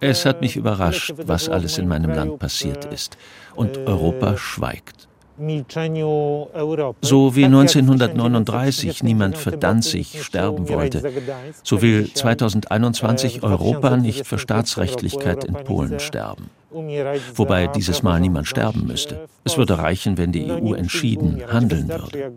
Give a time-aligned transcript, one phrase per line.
[0.00, 3.16] Es hat mich überrascht, was alles in meinem Land passiert ist.
[3.54, 5.08] Und Europa schweigt.
[5.36, 11.02] So wie 1939 niemand für Danzig sterben wollte,
[11.62, 16.50] so will 2021 Europa nicht für Staatsrechtlichkeit in Polen sterben.
[17.36, 19.28] Wobei dieses Mal niemand sterben müsste.
[19.44, 22.32] Es würde reichen, wenn die EU entschieden handeln würde.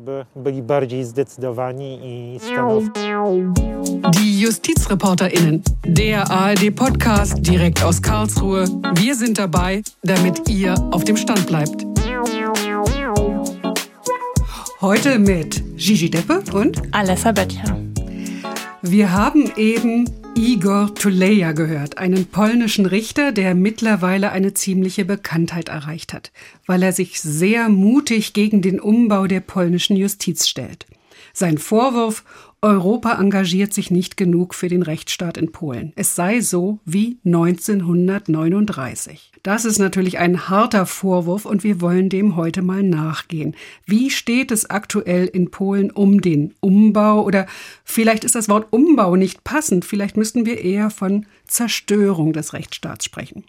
[4.15, 8.65] Die JustizreporterInnen, der ARD-Podcast direkt aus Karlsruhe.
[8.95, 11.96] Wir sind dabei, damit ihr auf dem Stand bleibt.
[14.79, 17.81] Heute mit Gigi Deppe und Alessa Böttcher.
[18.83, 26.13] Wir haben eben Igor Tuleja gehört, einen polnischen Richter, der mittlerweile eine ziemliche Bekanntheit erreicht
[26.13, 26.31] hat,
[26.67, 30.85] weil er sich sehr mutig gegen den Umbau der polnischen Justiz stellt.
[31.33, 32.23] Sein Vorwurf,
[32.63, 35.93] Europa engagiert sich nicht genug für den Rechtsstaat in Polen.
[35.95, 39.33] Es sei so wie 1939.
[39.43, 43.55] Das ist natürlich ein harter Vorwurf und wir wollen dem heute mal nachgehen.
[43.85, 47.45] Wie steht es aktuell in Polen um den Umbau oder
[47.83, 53.05] vielleicht ist das Wort Umbau nicht passend, vielleicht müssten wir eher von Zerstörung des Rechtsstaats
[53.05, 53.43] sprechen.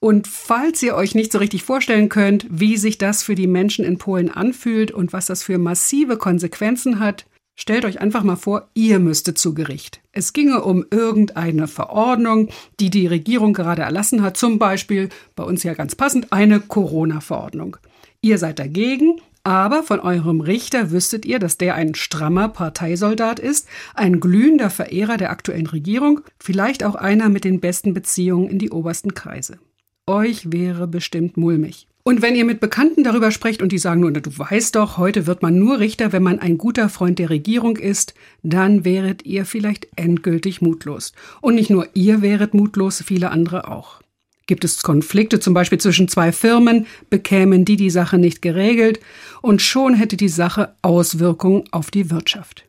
[0.00, 3.84] Und falls ihr euch nicht so richtig vorstellen könnt, wie sich das für die Menschen
[3.84, 8.68] in Polen anfühlt und was das für massive Konsequenzen hat, Stellt euch einfach mal vor,
[8.74, 10.00] ihr müsstet zu Gericht.
[10.10, 12.48] Es ginge um irgendeine Verordnung,
[12.80, 17.76] die die Regierung gerade erlassen hat, zum Beispiel, bei uns ja ganz passend, eine Corona-Verordnung.
[18.20, 23.68] Ihr seid dagegen, aber von eurem Richter wüsstet ihr, dass der ein strammer Parteisoldat ist,
[23.94, 28.70] ein glühender Verehrer der aktuellen Regierung, vielleicht auch einer mit den besten Beziehungen in die
[28.70, 29.58] obersten Kreise.
[30.06, 31.86] Euch wäre bestimmt mulmig.
[32.06, 35.26] Und wenn ihr mit Bekannten darüber sprecht und die sagen nur, du weißt doch, heute
[35.26, 39.46] wird man nur Richter, wenn man ein guter Freund der Regierung ist, dann wäret ihr
[39.46, 41.14] vielleicht endgültig mutlos.
[41.40, 44.02] Und nicht nur ihr wäret mutlos, viele andere auch.
[44.46, 49.00] Gibt es Konflikte zum Beispiel zwischen zwei Firmen, bekämen die die Sache nicht geregelt
[49.40, 52.66] und schon hätte die Sache Auswirkungen auf die Wirtschaft.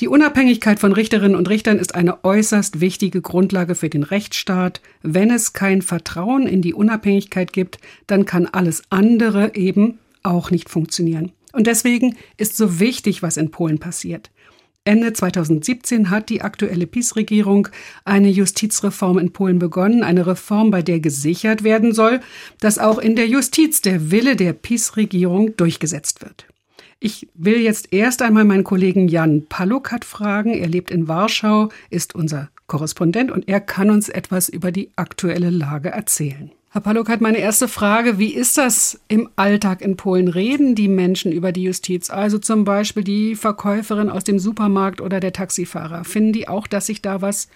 [0.00, 4.80] Die Unabhängigkeit von Richterinnen und Richtern ist eine äußerst wichtige Grundlage für den Rechtsstaat.
[5.02, 10.68] Wenn es kein Vertrauen in die Unabhängigkeit gibt, dann kann alles andere eben auch nicht
[10.68, 11.32] funktionieren.
[11.52, 14.30] Und deswegen ist so wichtig, was in Polen passiert.
[14.86, 17.68] Ende 2017 hat die aktuelle PiS-Regierung
[18.04, 22.20] eine Justizreform in Polen begonnen, eine Reform, bei der gesichert werden soll,
[22.60, 26.46] dass auch in der Justiz der Wille der PiS-Regierung durchgesetzt wird.
[27.00, 30.54] Ich will jetzt erst einmal meinen Kollegen Jan Palukat fragen.
[30.54, 35.50] Er lebt in Warschau, ist unser Korrespondent und er kann uns etwas über die aktuelle
[35.50, 36.50] Lage erzählen.
[36.70, 40.26] Herr Palukat, meine erste Frage, wie ist das im Alltag in Polen?
[40.26, 42.10] Reden die Menschen über die Justiz?
[42.10, 46.02] Also zum Beispiel die Verkäuferin aus dem Supermarkt oder der Taxifahrer.
[46.02, 47.48] Finden die auch, dass sich da was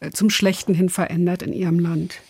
[0.00, 2.20] äh, zum Schlechten hin verändert in ihrem Land?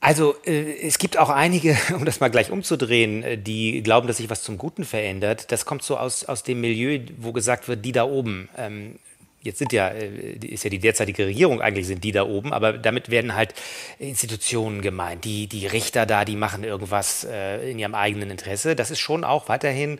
[0.00, 4.16] Also äh, es gibt auch einige, um das mal gleich umzudrehen, äh, die glauben, dass
[4.16, 5.52] sich was zum Guten verändert.
[5.52, 8.48] Das kommt so aus, aus dem Milieu, wo gesagt wird, die da oben.
[8.56, 8.98] Ähm,
[9.42, 12.74] jetzt sind ja, äh, ist ja die derzeitige Regierung eigentlich sind die da oben, aber
[12.74, 13.54] damit werden halt
[13.98, 15.24] Institutionen gemeint.
[15.24, 18.74] Die, die Richter da, die machen irgendwas äh, in ihrem eigenen Interesse.
[18.74, 19.98] Das ist schon auch weiterhin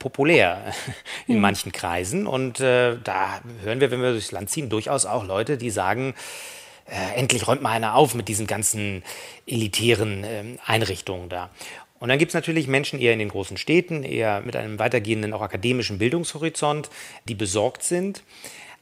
[0.00, 0.72] populär
[1.28, 1.42] in mhm.
[1.42, 2.26] manchen Kreisen.
[2.26, 6.14] Und äh, da hören wir, wenn wir durchs Land ziehen, durchaus auch Leute, die sagen,
[6.88, 9.02] äh, endlich räumt mal einer auf mit diesen ganzen
[9.46, 11.50] elitären äh, Einrichtungen da.
[11.98, 15.32] Und dann gibt es natürlich Menschen eher in den großen Städten, eher mit einem weitergehenden,
[15.32, 16.90] auch akademischen Bildungshorizont,
[17.26, 18.22] die besorgt sind.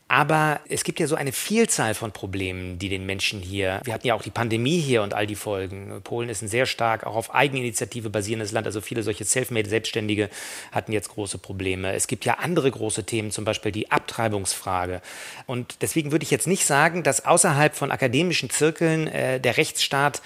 [0.06, 4.06] Aber es gibt ja so eine Vielzahl von Problemen, die den Menschen hier, wir hatten
[4.06, 6.02] ja auch die Pandemie hier und all die Folgen.
[6.04, 10.28] Polen ist ein sehr stark auch auf Eigeninitiative basierendes Land, also viele solche Selfmade-Selbstständige
[10.72, 11.94] hatten jetzt große Probleme.
[11.94, 15.00] Es gibt ja andere große Themen, zum Beispiel die Abtreibungsfrage.
[15.46, 20.20] Und deswegen würde ich jetzt nicht sagen, dass außerhalb von akademischen Zirkeln äh, der Rechtsstaat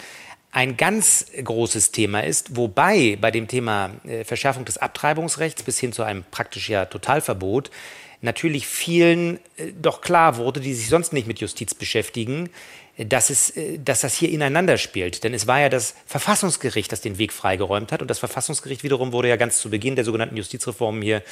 [0.50, 5.92] ein ganz großes Thema ist, wobei bei dem Thema äh, Verschärfung des Abtreibungsrechts bis hin
[5.92, 7.70] zu einem praktisch ja Totalverbot
[8.20, 12.50] natürlich vielen äh, doch klar wurde, die sich sonst nicht mit Justiz beschäftigen,
[12.96, 15.24] äh, dass, es, äh, dass das hier ineinander spielt.
[15.24, 18.02] Denn es war ja das Verfassungsgericht, das den Weg freigeräumt hat.
[18.02, 21.22] Und das Verfassungsgericht wiederum wurde ja ganz zu Beginn der sogenannten Justizreform hier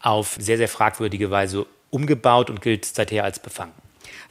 [0.00, 3.72] auf sehr, sehr fragwürdige Weise umgebaut und gilt seither als befangen.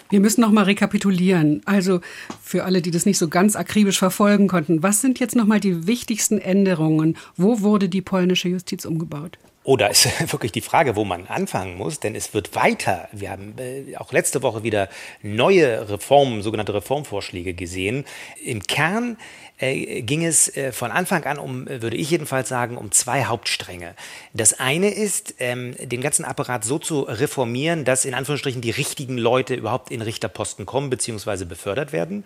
[0.10, 1.62] Wir müssen noch mal rekapitulieren.
[1.66, 2.02] Also
[2.42, 5.60] für alle, die das nicht so ganz akribisch verfolgen konnten, was sind jetzt noch mal
[5.60, 7.16] die wichtigsten Änderungen?
[7.38, 9.38] Wo wurde die polnische Justiz umgebaut?
[9.70, 13.08] Oder ist wirklich die Frage, wo man anfangen muss, denn es wird weiter.
[13.12, 14.90] Wir haben äh, auch letzte Woche wieder
[15.22, 18.04] neue Reformen, sogenannte Reformvorschläge gesehen.
[18.44, 19.16] Im Kern
[19.60, 23.94] äh, ging es äh, von Anfang an um, würde ich jedenfalls sagen, um zwei Hauptstränge.
[24.34, 29.18] Das eine ist, ähm, den ganzen Apparat so zu reformieren, dass in Anführungsstrichen die richtigen
[29.18, 31.46] Leute überhaupt in Richterposten kommen bzw.
[31.46, 32.24] befördert werden.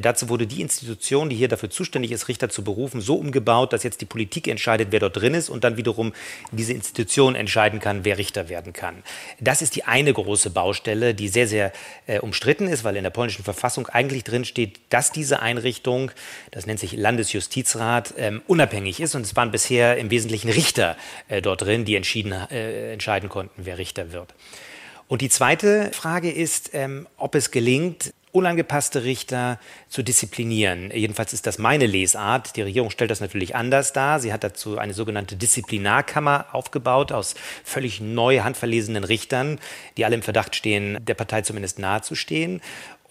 [0.00, 3.82] Dazu wurde die Institution, die hier dafür zuständig ist, Richter zu berufen, so umgebaut, dass
[3.82, 6.12] jetzt die Politik entscheidet, wer dort drin ist und dann wiederum
[6.52, 9.02] diese Institution entscheiden kann, wer Richter werden kann.
[9.40, 11.72] Das ist die eine große Baustelle, die sehr, sehr
[12.06, 16.10] äh, umstritten ist, weil in der polnischen Verfassung eigentlich drin steht, dass diese Einrichtung,
[16.50, 19.14] das nennt nennt sich Landesjustizrat, ähm, unabhängig ist.
[19.14, 20.96] Und es waren bisher im Wesentlichen Richter
[21.28, 24.34] äh, dort drin, die entschieden, äh, entscheiden konnten, wer Richter wird.
[25.06, 30.90] Und die zweite Frage ist, ähm, ob es gelingt, unangepasste Richter zu disziplinieren.
[30.92, 32.56] Jedenfalls ist das meine Lesart.
[32.56, 34.18] Die Regierung stellt das natürlich anders dar.
[34.18, 39.60] Sie hat dazu eine sogenannte Disziplinarkammer aufgebaut aus völlig neu handverlesenen Richtern,
[39.96, 42.60] die alle im Verdacht stehen, der Partei zumindest nahezustehen.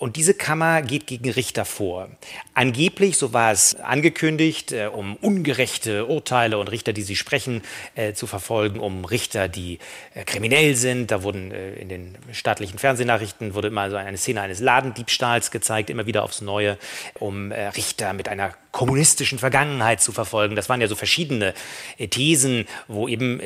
[0.04, 2.10] Und diese Kammer geht gegen Richter vor.
[2.54, 7.62] Angeblich, so war es angekündigt, äh, um ungerechte Urteile und Richter, die sie sprechen,
[7.96, 9.80] äh, zu verfolgen, um Richter, die
[10.14, 11.10] äh, kriminell sind.
[11.10, 16.06] Da wurden in den staatlichen Fernsehnachrichten wurde immer so eine Szene eines Ladendiebstahls gezeigt, immer
[16.06, 16.78] wieder aufs Neue,
[17.20, 20.58] um Richter mit einer kommunistischen Vergangenheit zu verfolgen.
[20.58, 21.54] Das waren ja so verschiedene
[22.10, 23.40] Thesen, wo eben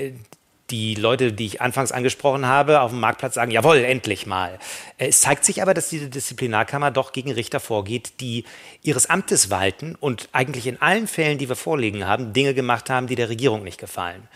[0.69, 4.59] die Leute, die ich anfangs angesprochen habe, auf dem Marktplatz sagen, jawohl, endlich mal.
[4.97, 8.43] Äh, es zeigt sich aber, dass diese Disziplinarkammer doch gegen Richter vorgeht, die
[8.83, 13.07] ihres Amtes walten und eigentlich in allen Fällen, die wir vorliegen haben, Dinge gemacht haben,
[13.07, 14.27] die der Regierung nicht gefallen.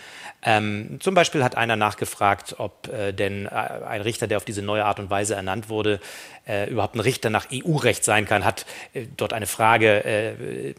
[0.43, 4.63] Ähm, zum Beispiel hat einer nachgefragt, ob äh, denn äh, ein Richter, der auf diese
[4.63, 5.99] neue Art und Weise ernannt wurde,
[6.47, 10.71] äh, überhaupt ein Richter nach EU-Recht sein kann, hat äh, dort eine Frage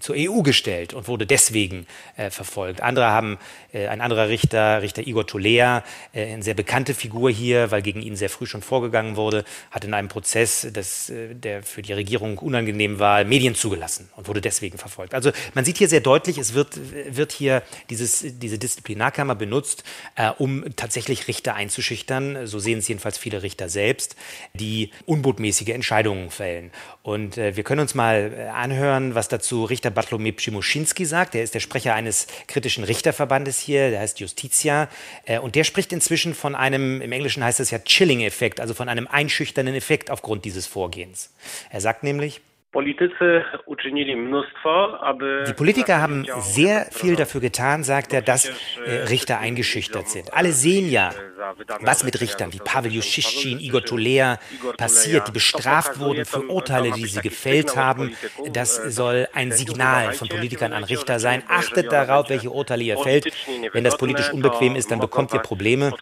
[0.00, 1.86] zur EU gestellt und wurde deswegen
[2.30, 2.80] verfolgt.
[2.80, 3.38] Andere haben,
[3.72, 5.82] ein anderer Richter, Richter Igor Tolea,
[6.12, 9.94] eine sehr bekannte Figur hier, weil gegen ihn sehr früh schon vorgegangen wurde, hat in
[9.94, 15.14] einem Prozess, das, der für die Regierung unangenehm war, Medien zugelassen und wurde deswegen verfolgt.
[15.14, 16.78] Also man sieht hier sehr deutlich, es wird,
[17.08, 19.84] wird hier dieses, diese Disziplinarkammer benutzt,
[20.38, 22.46] um tatsächlich Richter einzuschüchtern.
[22.46, 24.16] So sehen es jedenfalls viele Richter selbst,
[24.54, 26.70] die unbotmäßige Entscheidungen fällen.
[27.02, 31.34] Und äh, wir können uns mal äh, anhören, was dazu Richter Bartlomiej Przymuschinski sagt.
[31.34, 34.18] Er ist der Sprecher eines kritischen Richterverbandes hier, der heißt
[34.56, 34.88] Justitia.
[35.24, 38.88] Äh, und der spricht inzwischen von einem, im Englischen heißt es ja Chilling-Effekt, also von
[38.88, 41.30] einem einschüchternden Effekt aufgrund dieses Vorgehens.
[41.70, 42.40] Er sagt nämlich,
[45.46, 48.50] die Politiker haben sehr viel dafür getan, sagt er, dass
[48.84, 50.34] äh, Richter eingeschüchtert sind.
[50.34, 51.12] Alle sehen ja,
[51.80, 54.38] was mit Richtern wie Pavel Juschischin, Igor Tolea
[54.76, 58.14] passiert, die bestraft wurden für Urteile, die sie gefällt haben.
[58.52, 61.42] Das soll ein Signal von Politikern an Richter sein.
[61.48, 63.32] Achtet darauf, welche Urteile ihr fällt.
[63.72, 65.94] Wenn das politisch unbequem ist, dann bekommt ihr Probleme.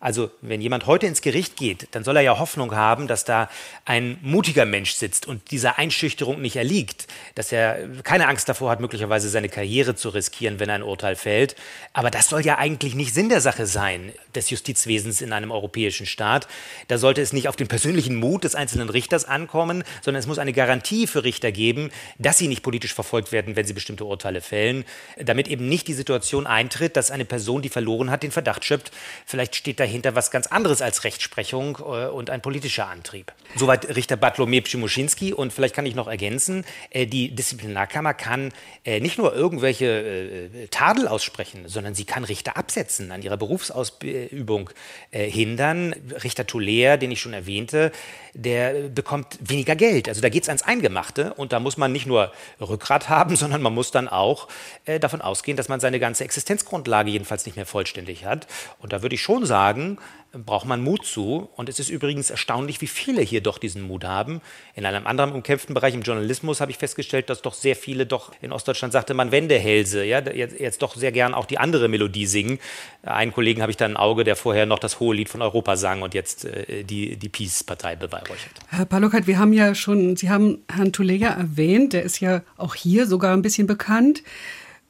[0.00, 3.48] Also, wenn jemand heute ins Gericht geht, dann soll er ja Hoffnung haben, dass da
[3.84, 8.80] ein mutiger Mensch sitzt und dieser Einschüchterung nicht erliegt, dass er keine Angst davor hat,
[8.80, 11.56] möglicherweise seine Karriere zu riskieren, wenn ein Urteil fällt.
[11.92, 16.06] Aber das soll ja eigentlich nicht Sinn der Sache sein, des Justizwesens in einem europäischen
[16.06, 16.48] Staat.
[16.88, 20.38] Da sollte es nicht auf den persönlichen Mut des einzelnen Richters ankommen, sondern es muss
[20.38, 24.40] eine Garantie für Richter geben, dass sie nicht politisch verfolgt werden, wenn sie bestimmte Urteile
[24.40, 24.84] fällen,
[25.16, 28.90] damit eben nicht die Situation eintritt, dass eine Person, die verloren hat, den Verdacht schöpft,
[29.26, 33.32] vielleicht steht dahinter was ganz anderes als Rechtsprechung äh, und ein politischer Antrieb.
[33.56, 38.52] Soweit Richter Bartlomiej Pschimuschinski und vielleicht kann ich noch ergänzen, äh, die Disziplinarkammer kann
[38.84, 44.70] äh, nicht nur irgendwelche Tadel aussprechen, sondern sie kann Richter absetzen, an ihrer Berufsausübung
[45.10, 45.94] hindern.
[46.22, 47.92] Richter Tuller, den ich schon erwähnte,
[48.34, 50.08] der bekommt weniger Geld.
[50.08, 53.62] Also da geht es ans Eingemachte und da muss man nicht nur Rückgrat haben, sondern
[53.62, 54.48] man muss dann auch
[54.84, 58.46] davon ausgehen, dass man seine ganze Existenzgrundlage jedenfalls nicht mehr vollständig hat.
[58.78, 59.98] Und da würde ich schon sagen,
[60.44, 61.48] braucht man Mut zu.
[61.56, 64.40] Und es ist übrigens erstaunlich, wie viele hier doch diesen Mut haben.
[64.74, 68.32] In einem anderen umkämpften Bereich im Journalismus habe ich festgestellt, dass doch sehr viele doch
[68.42, 72.26] in Ostdeutschland sagte man Wendehälse, ja, jetzt, jetzt doch sehr gern auch die andere Melodie
[72.26, 72.58] singen.
[73.02, 75.76] Einen Kollegen habe ich da ein Auge, der vorher noch das hohe Lied von Europa
[75.76, 78.52] sang und jetzt äh, die, die Peace-Partei beweihräuchert.
[78.68, 82.74] Herr Palokat, wir haben ja schon, Sie haben Herrn Tuleja erwähnt, der ist ja auch
[82.74, 84.22] hier sogar ein bisschen bekannt.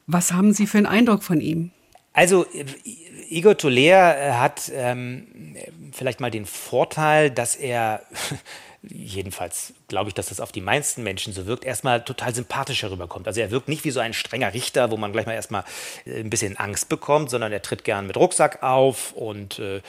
[0.07, 1.71] Was haben Sie für einen Eindruck von ihm?
[2.15, 2.47] Also
[3.35, 5.57] Igor Toler äh, hat ähm,
[5.93, 8.03] vielleicht mal den Vorteil, dass er
[8.89, 13.27] jedenfalls glaube ich, dass das auf die meisten Menschen so wirkt, erstmal total sympathisch herüberkommt.
[13.27, 15.65] Also er wirkt nicht wie so ein strenger Richter, wo man gleich mal erstmal
[16.05, 19.81] äh, ein bisschen Angst bekommt, sondern er tritt gern mit Rucksack auf und äh,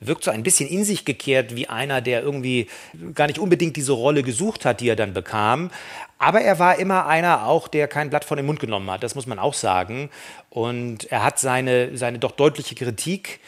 [0.00, 2.68] wirkt so ein bisschen in sich gekehrt wie einer, der irgendwie
[3.14, 5.70] gar nicht unbedingt diese Rolle gesucht hat, die er dann bekam.
[6.18, 9.14] Aber er war immer einer auch, der kein Blatt von den Mund genommen hat, das
[9.14, 10.10] muss man auch sagen.
[10.50, 13.40] Und er hat seine, seine doch deutliche Kritik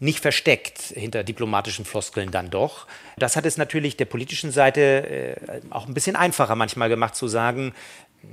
[0.00, 2.86] nicht versteckt hinter diplomatischen Floskeln dann doch.
[3.16, 7.28] Das hat es natürlich der politischen Seite äh, auch ein bisschen einfacher manchmal gemacht zu
[7.28, 7.72] sagen,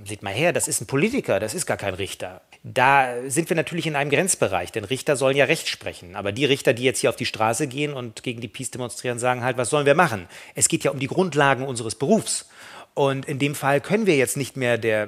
[0.05, 2.41] seht mal her, das ist ein Politiker, das ist gar kein Richter.
[2.63, 6.15] Da sind wir natürlich in einem Grenzbereich, denn Richter sollen ja Recht sprechen.
[6.15, 9.19] Aber die Richter, die jetzt hier auf die Straße gehen und gegen die Peace demonstrieren,
[9.19, 10.27] sagen halt, was sollen wir machen?
[10.55, 12.49] Es geht ja um die Grundlagen unseres Berufs.
[12.93, 15.07] Und in dem Fall können wir jetzt nicht mehr der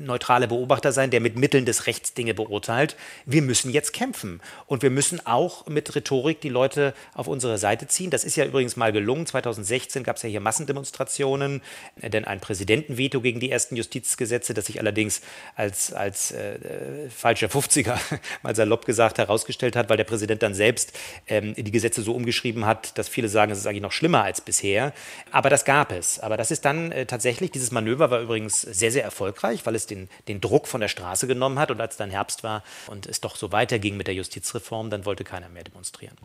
[0.00, 2.96] neutrale Beobachter sein, der mit Mitteln des Rechts Dinge beurteilt.
[3.24, 4.40] Wir müssen jetzt kämpfen.
[4.66, 8.10] Und wir müssen auch mit Rhetorik die Leute auf unsere Seite ziehen.
[8.10, 9.26] Das ist ja übrigens mal gelungen.
[9.26, 11.62] 2016 gab es ja hier Massendemonstrationen,
[12.02, 15.20] denn ein Präsidentenveto gegen die ersten Justizgesetze, das sich allerdings
[15.54, 17.96] als, als äh, falscher 50er,
[18.42, 22.66] mal salopp gesagt, herausgestellt hat, weil der Präsident dann selbst ähm, die Gesetze so umgeschrieben
[22.66, 24.92] hat, dass viele sagen, es ist eigentlich noch schlimmer als bisher.
[25.30, 26.18] Aber das gab es.
[26.18, 29.74] Aber das ist dann äh, tatsächlich tatsächlich, dieses Manöver war übrigens sehr, sehr erfolgreich, weil
[29.74, 31.70] es den, den Druck von der Straße genommen hat.
[31.70, 35.22] Und als dann Herbst war und es doch so weiterging mit der Justizreform, dann wollte
[35.22, 36.16] keiner mehr demonstrieren.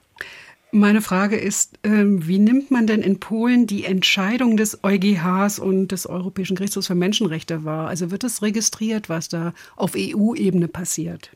[0.71, 5.89] Meine Frage ist, ähm, wie nimmt man denn in Polen die Entscheidung des EuGHs und
[5.89, 7.89] des Europäischen Gerichtshofs für Menschenrechte wahr?
[7.89, 11.31] Also wird es registriert, was da auf EU-Ebene passiert?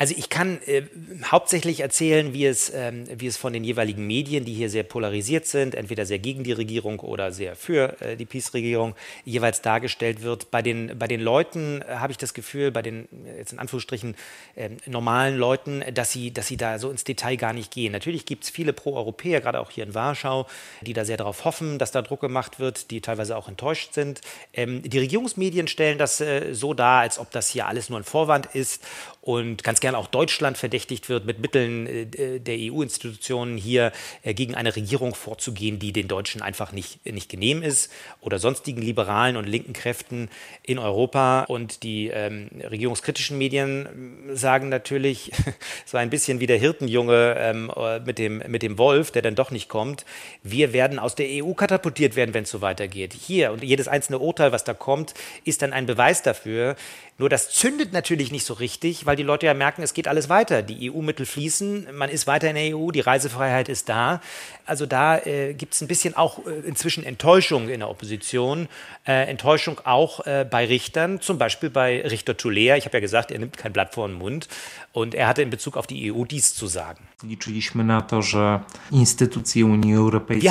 [0.00, 0.84] Also ich kann äh,
[1.24, 5.46] hauptsächlich erzählen, wie es, ähm, wie es von den jeweiligen Medien, die hier sehr polarisiert
[5.46, 8.94] sind, entweder sehr gegen die Regierung oder sehr für äh, die Peace-Regierung,
[9.26, 10.50] jeweils dargestellt wird.
[10.50, 14.16] Bei den, bei den Leuten äh, habe ich das Gefühl, bei den jetzt in Anführungsstrichen
[14.56, 17.92] äh, normalen Leuten, dass sie, dass sie da so ins Detail gar nicht gehen.
[17.92, 20.46] Natürlich gibt es viele Pro-Europäer, gerade auch hier in Warschau,
[20.80, 24.22] die da sehr darauf hoffen, dass da Druck gemacht wird, die teilweise auch enttäuscht sind.
[24.54, 28.04] Ähm, die Regierungsmedien stellen das äh, so dar, als ob das hier alles nur ein
[28.04, 28.82] Vorwand ist
[29.20, 33.92] und ganz gerne auch Deutschland verdächtigt wird, mit Mitteln äh, der EU-Institutionen hier
[34.22, 38.82] äh, gegen eine Regierung vorzugehen, die den Deutschen einfach nicht, nicht genehm ist oder sonstigen
[38.82, 40.28] liberalen und linken Kräften
[40.62, 41.44] in Europa.
[41.44, 45.32] Und die ähm, regierungskritischen Medien äh, sagen natürlich,
[45.86, 47.72] so ein bisschen wie der Hirtenjunge ähm,
[48.04, 50.04] mit, dem, mit dem Wolf, der dann doch nicht kommt,
[50.42, 53.12] wir werden aus der EU katapultiert werden, wenn es so weitergeht.
[53.14, 56.76] Hier und jedes einzelne Urteil, was da kommt, ist dann ein Beweis dafür,
[57.20, 60.28] nur das zündet natürlich nicht so richtig, weil die Leute ja merken, es geht alles
[60.28, 60.62] weiter.
[60.62, 64.20] Die EU-Mittel fließen, man ist weiter in der EU, die Reisefreiheit ist da.
[64.66, 68.68] Also da äh, gibt es ein bisschen auch äh, inzwischen Enttäuschung in der Opposition,
[69.06, 72.76] äh, Enttäuschung auch äh, bei Richtern, zum Beispiel bei Richter Tulea.
[72.76, 74.48] Ich habe ja gesagt, er nimmt kein Blatt vor den Mund
[74.92, 77.06] und er hatte in Bezug auf die EU dies zu sagen.
[77.22, 77.36] Wir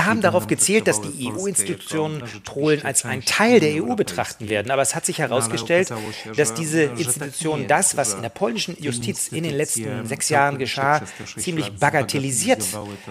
[0.05, 4.71] haben darauf gezählt, dass die EU-Institutionen Polen als einen Teil der EU betrachten werden.
[4.71, 5.93] Aber es hat sich herausgestellt,
[6.35, 11.01] dass diese Institutionen das, was in der polnischen Justiz in den letzten sechs Jahren geschah,
[11.37, 12.65] ziemlich bagatellisiert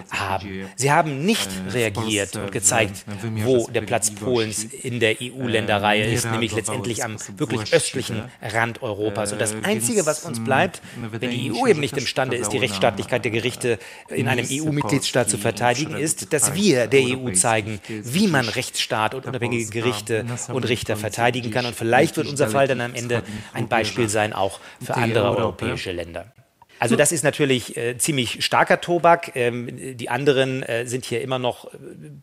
[0.09, 0.67] haben.
[0.75, 3.05] Sie haben nicht reagiert und gezeigt,
[3.43, 9.31] wo der Platz Polens in der EU-Länderreihe ist, nämlich letztendlich am wirklich östlichen Rand Europas.
[9.31, 13.23] Und das Einzige, was uns bleibt, wenn die EU eben nicht imstande ist, die Rechtsstaatlichkeit
[13.23, 18.47] der Gerichte in einem EU-Mitgliedstaat zu verteidigen, ist, dass wir der EU zeigen, wie man
[18.49, 21.65] Rechtsstaat und unabhängige Gerichte und Richter verteidigen kann.
[21.65, 23.23] Und vielleicht wird unser Fall dann am Ende
[23.53, 26.33] ein Beispiel sein, auch für andere europäische Länder.
[26.79, 29.35] Also das ist natürlich äh, ziemlich starker Tobak.
[29.35, 31.73] Ähm, die anderen äh, sind hier immer noch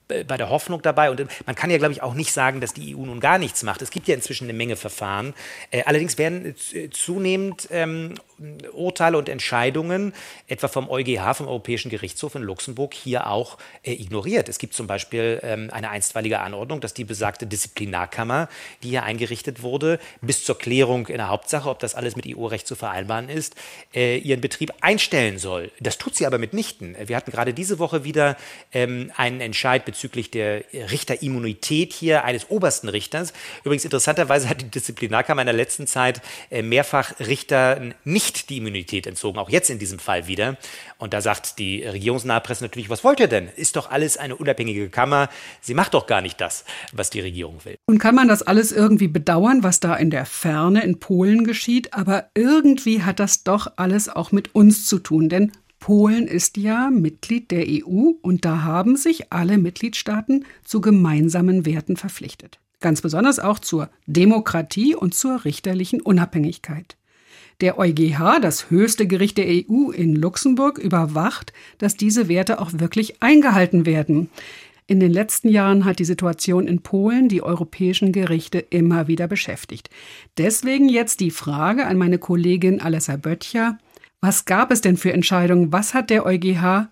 [0.08, 1.10] äh, bei der Hoffnung dabei.
[1.10, 3.62] Und man kann ja, glaube ich, auch nicht sagen, dass die EU nun gar nichts
[3.62, 3.82] macht.
[3.82, 5.34] Es gibt ja inzwischen eine Menge Verfahren.
[5.70, 8.14] Äh, allerdings werden äh, zunehmend ähm,
[8.72, 10.12] Urteile und Entscheidungen,
[10.46, 14.48] etwa vom EuGH, vom Europäischen Gerichtshof in Luxemburg, hier auch äh, ignoriert.
[14.48, 18.48] Es gibt zum Beispiel ähm, eine einstweilige Anordnung, dass die besagte Disziplinarkammer,
[18.82, 22.66] die hier eingerichtet wurde, bis zur Klärung in der Hauptsache, ob das alles mit EU-Recht
[22.66, 23.54] zu vereinbaren ist,
[23.92, 25.70] ihren Betrieb einstellen soll.
[25.80, 26.96] Das tut sie aber mitnichten.
[27.06, 28.36] Wir hatten gerade diese Woche wieder
[28.72, 33.32] ähm, einen Entscheid bezüglich der Richterimmunität hier eines obersten Richters.
[33.64, 39.06] Übrigens interessanterweise hat die Disziplinarkammer in der letzten Zeit äh, mehrfach Richtern nicht die Immunität
[39.06, 40.56] entzogen, auch jetzt in diesem Fall wieder.
[40.98, 43.48] Und da sagt die regierungsnahe Presse natürlich, was wollt ihr denn?
[43.56, 45.28] Ist doch alles eine unabhängige Kammer.
[45.60, 47.76] Sie macht doch gar nicht das, was die Regierung will.
[47.86, 51.94] Und kann man das alles irgendwie bedauern, was da in der Ferne in Polen geschieht?
[51.94, 56.90] Aber irgendwie hat das doch alles auch mit uns zu tun, denn Polen ist ja
[56.90, 62.58] Mitglied der EU und da haben sich alle Mitgliedstaaten zu gemeinsamen Werten verpflichtet.
[62.80, 66.96] Ganz besonders auch zur Demokratie und zur richterlichen Unabhängigkeit.
[67.62, 73.22] Der EuGH, das höchste Gericht der EU in Luxemburg, überwacht, dass diese Werte auch wirklich
[73.22, 74.28] eingehalten werden.
[74.86, 79.88] In den letzten Jahren hat die Situation in Polen die europäischen Gerichte immer wieder beschäftigt.
[80.36, 83.78] Deswegen jetzt die Frage an meine Kollegin Alessa Böttcher.
[84.20, 85.72] Was gab es denn für Entscheidungen?
[85.72, 86.88] Was hat der EuGH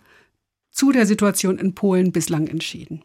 [0.71, 3.02] zu der Situation in Polen bislang entschieden?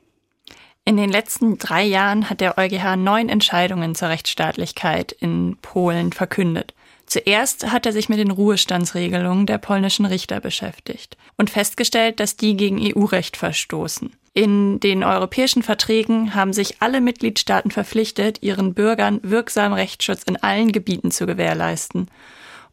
[0.86, 6.74] In den letzten drei Jahren hat der EuGH neun Entscheidungen zur Rechtsstaatlichkeit in Polen verkündet.
[7.10, 12.56] Zuerst hat er sich mit den Ruhestandsregelungen der polnischen Richter beschäftigt und festgestellt, dass die
[12.56, 14.16] gegen EU-Recht verstoßen.
[14.36, 20.72] In den europäischen Verträgen haben sich alle Mitgliedstaaten verpflichtet, ihren Bürgern wirksamen Rechtsschutz in allen
[20.72, 22.12] Gebieten zu gewährleisten.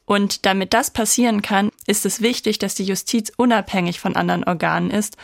[0.05, 4.91] Und damit das passieren kann, ist es wichtig, dass die Justiz unabhängig von anderen Organen
[4.91, 5.17] ist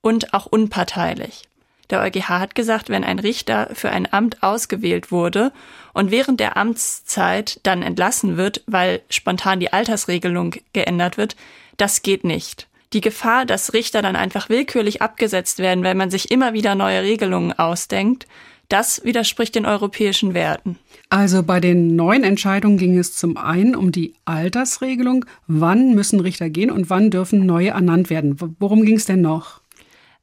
[0.00, 1.49] und auch unparteilich.
[1.90, 5.52] Der EuGH hat gesagt, wenn ein Richter für ein Amt ausgewählt wurde
[5.92, 11.36] und während der Amtszeit dann entlassen wird, weil spontan die Altersregelung geändert wird,
[11.76, 12.68] das geht nicht.
[12.92, 17.02] Die Gefahr, dass Richter dann einfach willkürlich abgesetzt werden, weil man sich immer wieder neue
[17.02, 18.26] Regelungen ausdenkt,
[18.68, 20.78] das widerspricht den europäischen Werten.
[21.08, 26.50] Also bei den neuen Entscheidungen ging es zum einen um die Altersregelung, wann müssen Richter
[26.50, 28.36] gehen und wann dürfen neue ernannt werden.
[28.60, 29.59] Worum ging es denn noch?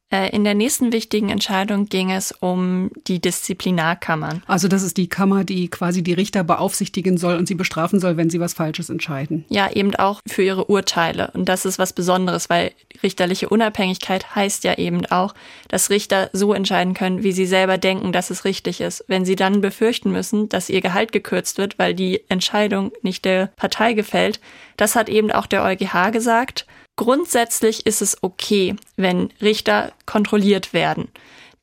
[0.10, 4.42] Äh, in der nächsten wichtigen Entscheidung ging es um die Disziplinarkammern.
[4.48, 8.16] Also das ist die Kammer, die quasi die Richter beaufsichtigen soll und sie bestrafen soll,
[8.16, 9.44] wenn sie was Falsches entscheiden.
[9.50, 11.32] Ja, eben auch für ihre Urteile.
[11.34, 12.72] Und das ist was Besonderes, weil
[13.04, 15.36] richterliche Unabhängigkeit heißt ja eben auch,
[15.68, 19.04] dass Richter so entscheiden können, wie sie selber denken, dass es richtig ist.
[19.08, 23.48] Wenn sie dann befürchten müssen, dass ihr Gehalt gekürzt wird, weil die Entscheidung nicht der
[23.58, 24.40] Partei gefällt,
[24.78, 26.66] das hat eben auch der EuGH gesagt.
[26.98, 31.08] Grundsätzlich ist es okay, wenn Richter kontrolliert werden.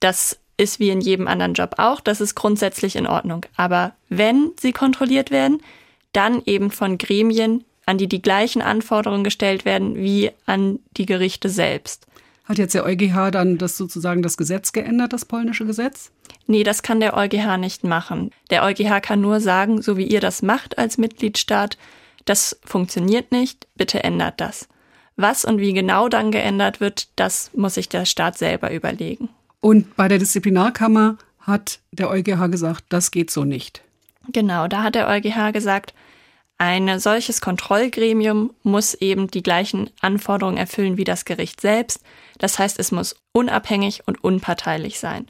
[0.00, 3.44] Das ist wie in jedem anderen Job auch, das ist grundsätzlich in Ordnung.
[3.56, 5.60] Aber wenn sie kontrolliert werden,
[6.12, 11.48] dann eben von Gremien, an die die gleichen Anforderungen gestellt werden wie an die Gerichte
[11.48, 12.06] selbst.
[12.44, 16.12] Hat jetzt der EuGH dann das sozusagen das Gesetz geändert, das polnische Gesetz?
[16.46, 18.30] Nee, das kann der EuGH nicht machen.
[18.50, 21.76] Der EuGH kann nur sagen, so wie ihr das macht als Mitgliedstaat,
[22.24, 24.68] das funktioniert nicht, bitte ändert das.
[25.16, 29.28] Was und wie genau dann geändert wird, das muss sich der Staat selber überlegen.
[29.60, 33.82] Und bei der Disziplinarkammer hat der EuGH gesagt, das geht so nicht.
[34.32, 35.94] Genau, da hat der EuGH gesagt,
[36.58, 42.00] ein solches Kontrollgremium muss eben die gleichen Anforderungen erfüllen wie das Gericht selbst.
[42.38, 45.26] Das heißt, es muss unabhängig und unparteilich sein.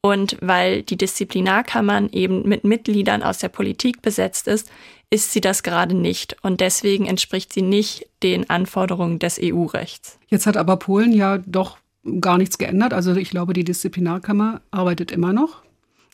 [0.00, 4.70] Und weil die Disziplinarkammern eben mit Mitgliedern aus der Politik besetzt ist,
[5.12, 6.36] ist sie das gerade nicht.
[6.42, 10.18] Und deswegen entspricht sie nicht den Anforderungen des EU-Rechts.
[10.28, 11.76] Jetzt hat aber Polen ja doch
[12.20, 12.94] gar nichts geändert.
[12.94, 15.62] Also ich glaube, die Disziplinarkammer arbeitet immer noch.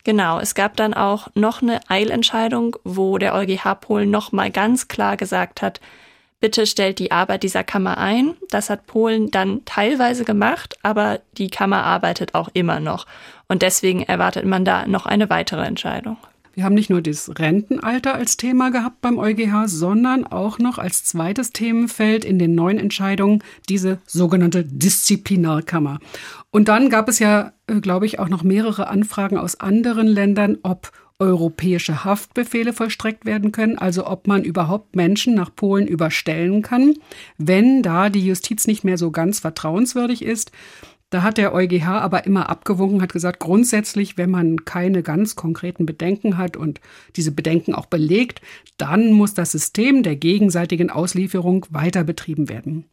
[0.03, 4.89] Genau, es gab dann auch noch eine Eilentscheidung, wo der EuGH Polen noch mal ganz
[4.89, 5.81] klar gesagt hat,
[6.41, 8.35] bitte stellt die Arbeit dieser Kammer ein.
[8.51, 13.07] Das hat Polen dann teilweise gemacht, aber die Kammer arbeitet auch immer noch.
[13.47, 16.17] Und deswegen erwartet man da noch eine weitere Entscheidung.
[16.59, 21.05] Wir haben nicht nur das Rentenalter als Thema gehabt beim EuGH, sondern auch noch als
[21.05, 26.01] zweites Themenfeld in den neuen Entscheidungen diese sogenannte Disziplinarkammer.
[26.51, 30.59] Und dann gab es ja, äh, glaube ich, auch noch mehrere Anfragen aus anderen Ländern,
[30.65, 30.91] ob
[31.21, 36.95] europäische Haftbefehle vollstreckt werden können, also ob man überhaupt Menschen nach Polen überstellen kann,
[37.37, 40.51] wenn da die Justiz nicht mehr so ganz vertrauenswürdig ist.
[41.11, 45.87] Da hat der EuGH aber immer abgewunken, hat gesagt, grundsätzlich, wenn man keine ganz konkreten
[45.87, 46.81] Bedenken hat und
[47.17, 48.43] diese Bedenken auch belegt,
[48.77, 52.85] dann muss das System der gegenseitigen Auslieferung weiter betrieben werden.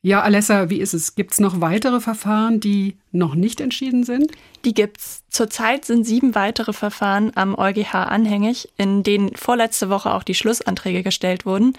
[0.00, 1.14] Ja, Alessa, wie ist es?
[1.14, 4.32] Gibt es noch weitere Verfahren, die noch nicht entschieden sind?
[4.66, 5.22] Die gibt's.
[5.30, 11.02] Zurzeit sind sieben weitere Verfahren am EuGH anhängig, in denen vorletzte Woche auch die Schlussanträge
[11.02, 11.72] gestellt wurden.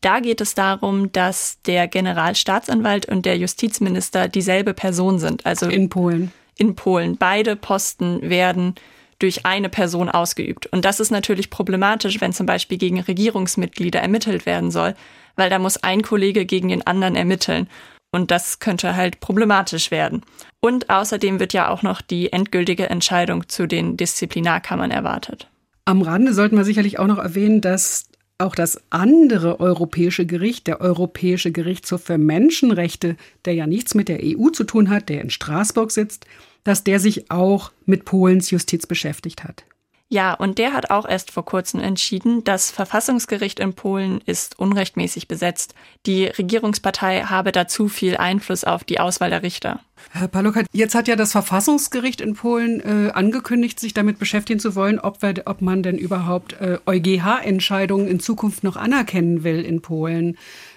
[0.00, 5.44] Da geht es darum, dass der Generalstaatsanwalt und der Justizminister dieselbe Person sind.
[5.44, 6.32] Also in Polen.
[6.56, 7.16] In Polen.
[7.16, 8.74] Beide Posten werden
[9.18, 10.66] durch eine Person ausgeübt.
[10.66, 14.94] Und das ist natürlich problematisch, wenn zum Beispiel gegen Regierungsmitglieder ermittelt werden soll,
[15.36, 17.68] weil da muss ein Kollege gegen den anderen ermitteln.
[18.12, 20.22] Und das könnte halt problematisch werden.
[20.60, 25.48] Und außerdem wird ja auch noch die endgültige Entscheidung zu den Disziplinarkammern erwartet.
[25.84, 28.09] Am Rande sollten wir sicherlich auch noch erwähnen, dass
[28.40, 34.20] auch das andere europäische Gericht, der Europäische Gerichtshof für Menschenrechte, der ja nichts mit der
[34.22, 36.26] EU zu tun hat, der in Straßburg sitzt,
[36.64, 39.64] dass der sich auch mit Polens Justiz beschäftigt hat.
[40.12, 45.28] Ja, und der hat auch erst vor kurzem entschieden, das Verfassungsgericht in Polen ist unrechtmäßig
[45.28, 45.72] besetzt.
[46.04, 49.78] Die Regierungspartei habe da zu viel Einfluss auf die Auswahl der Richter.
[50.10, 54.74] Herr Palukat, jetzt hat ja das Verfassungsgericht in Polen äh, angekündigt, sich damit beschäftigen zu
[54.74, 59.80] wollen, ob, wir, ob man denn überhaupt äh, EuGH-Entscheidungen in Zukunft noch anerkennen will in
[59.80, 60.36] Polen.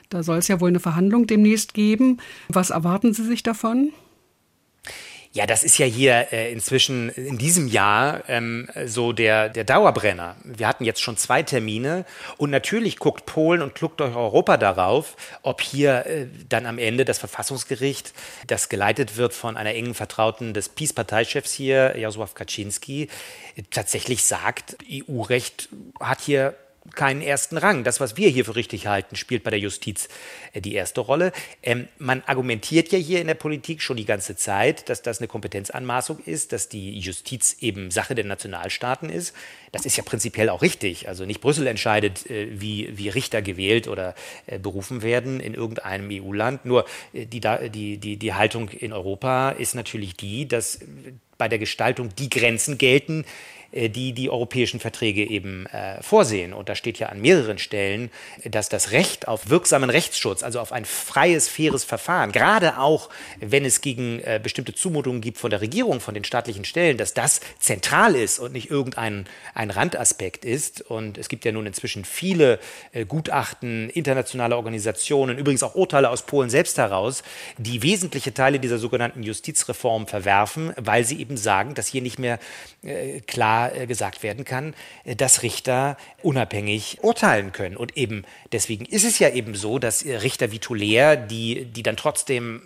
[0.10, 2.20] Da soll es ja wohl eine Verhandlung demnächst geben.
[2.50, 3.94] Was erwarten Sie sich davon?
[5.36, 10.36] Ja, das ist ja hier äh, inzwischen in diesem Jahr ähm, so der, der Dauerbrenner.
[10.44, 12.06] Wir hatten jetzt schon zwei Termine
[12.38, 17.04] und natürlich guckt Polen und guckt auch Europa darauf, ob hier äh, dann am Ende
[17.04, 18.14] das Verfassungsgericht,
[18.46, 23.10] das geleitet wird von einer engen Vertrauten des Peace-Parteichefs hier, Jarosław Kaczynski,
[23.72, 25.70] tatsächlich sagt, EU-Recht
[26.00, 26.54] hat hier
[26.96, 27.84] keinen ersten Rang.
[27.84, 30.10] Das, was wir hier für richtig halten, spielt bei der Justiz
[30.54, 31.32] äh, die erste Rolle.
[31.62, 35.28] Ähm, man argumentiert ja hier in der Politik schon die ganze Zeit, dass das eine
[35.28, 39.34] Kompetenzanmaßung ist, dass die Justiz eben Sache der Nationalstaaten ist.
[39.72, 41.08] Das ist ja prinzipiell auch richtig.
[41.08, 44.14] Also nicht Brüssel entscheidet, äh, wie, wie Richter gewählt oder
[44.46, 46.66] äh, berufen werden in irgendeinem EU-Land.
[46.66, 50.80] Nur äh, die, die, die, die Haltung in Europa ist natürlich die, dass
[51.38, 53.28] bei der Gestaltung die Grenzen gelten, äh,
[53.74, 56.54] die die europäischen Verträge eben äh, vorsehen.
[56.54, 58.12] Und da steht ja an mehreren Stellen,
[58.46, 63.10] dass das Recht auf wirksamen Rechtsschutz, also auf ein freies, faires Verfahren, gerade auch
[63.40, 67.14] wenn es gegen äh, bestimmte Zumutungen gibt von der Regierung, von den staatlichen Stellen, dass
[67.14, 70.82] das zentral ist und nicht irgendein ein Randaspekt ist.
[70.82, 72.60] Und es gibt ja nun inzwischen viele
[72.92, 77.24] äh, Gutachten internationaler Organisationen, übrigens auch Urteile aus Polen selbst heraus,
[77.58, 82.40] die wesentliche Teile dieser sogenannten Justizreform verwerfen, weil sie eben sagen, dass hier nicht mehr
[82.84, 83.22] äh,
[83.68, 84.74] äh, gesagt werden kann,
[85.04, 87.78] äh, dass Richter unabhängig urteilen können.
[87.78, 91.84] Und eben deswegen ist es ja eben so, dass äh, Richter wie Toller, die, die
[91.84, 92.62] dann trotzdem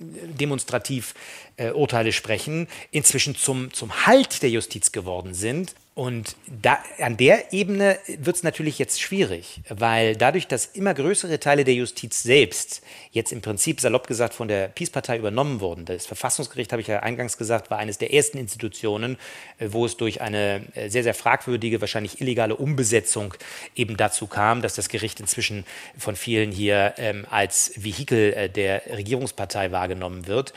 [0.00, 1.14] demonstrativ
[1.56, 7.52] äh, Urteile sprechen, inzwischen zum, zum Halt der Justiz geworden sind und da, an der
[7.52, 12.80] Ebene wird es natürlich jetzt schwierig, weil dadurch, dass immer größere Teile der Justiz selbst
[13.10, 15.84] jetzt im Prinzip salopp gesagt von der Peace-Partei übernommen wurden.
[15.84, 19.18] Das Verfassungsgericht, habe ich ja eingangs gesagt, war eines der ersten Institutionen,
[19.58, 23.34] äh, wo es durch eine äh, sehr, sehr fragwürdige, wahrscheinlich illegale Umbesetzung
[23.76, 25.66] eben dazu kam, dass das Gericht inzwischen
[25.98, 30.54] von vielen hier ähm, als Vehikel äh, der Regierungspartei wahrgenommen wird.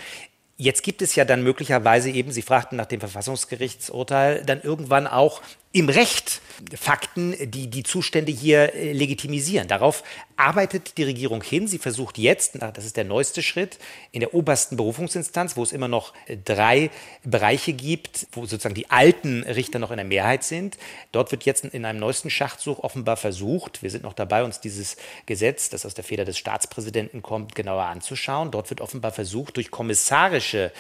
[0.56, 5.42] Jetzt gibt es ja dann möglicherweise eben, Sie fragten nach dem Verfassungsgerichtsurteil, dann irgendwann auch
[5.74, 6.42] im Recht
[6.76, 9.68] Fakten, die die Zustände hier äh, legitimisieren.
[9.68, 10.04] Darauf
[10.38, 11.68] arbeitet die Regierung hin.
[11.68, 13.80] Sie versucht jetzt, das ist der neueste Schritt,
[14.12, 16.92] in der obersten Berufungsinstanz, wo es immer noch äh, drei
[17.24, 20.78] Bereiche gibt, wo sozusagen die alten Richter noch in der Mehrheit sind.
[21.12, 24.96] Dort wird jetzt in einem neuesten Schachzug offenbar versucht, wir sind noch dabei, uns dieses
[25.26, 28.52] Gesetz, das aus der Feder des Staatspräsidenten kommt, genauer anzuschauen.
[28.52, 30.72] Dort wird offenbar versucht, durch kommissarische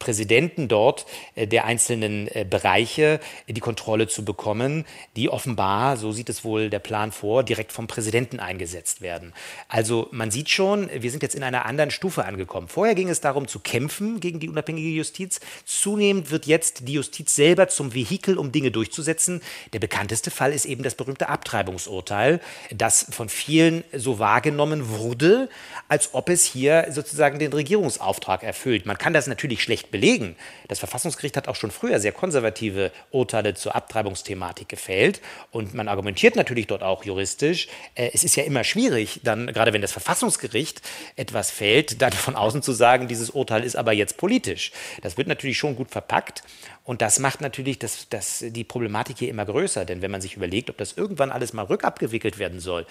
[0.00, 6.30] Präsidenten dort äh, der einzelnen Bereiche die Kontrolle zu bekommen bekommen, die offenbar, so sieht
[6.30, 9.34] es wohl der Plan vor, direkt vom Präsidenten eingesetzt werden.
[9.68, 12.66] Also man sieht schon, wir sind jetzt in einer anderen Stufe angekommen.
[12.66, 15.40] Vorher ging es darum zu kämpfen gegen die unabhängige Justiz.
[15.66, 19.42] Zunehmend wird jetzt die Justiz selber zum Vehikel, um Dinge durchzusetzen.
[19.74, 22.40] Der bekannteste Fall ist eben das berühmte Abtreibungsurteil,
[22.74, 25.50] das von vielen so wahrgenommen wurde,
[25.88, 28.86] als ob es hier sozusagen den Regierungsauftrag erfüllt.
[28.86, 30.34] Man kann das natürlich schlecht belegen.
[30.68, 35.20] Das Verfassungsgericht hat auch schon früher sehr konservative Urteile zur Abtreibungsthematik Thematik gefällt.
[35.50, 37.66] Und man argumentiert natürlich dort auch juristisch.
[37.96, 40.82] Äh, es ist ja immer schwierig, dann, gerade wenn das Verfassungsgericht
[41.16, 44.70] etwas fällt, dann von außen zu sagen, dieses Urteil ist aber jetzt politisch.
[45.02, 46.44] Das wird natürlich schon gut verpackt.
[46.84, 49.84] Und das macht natürlich das, das, die Problematik hier immer größer.
[49.84, 52.86] Denn wenn man sich überlegt, ob das irgendwann alles mal rückabgewickelt werden soll,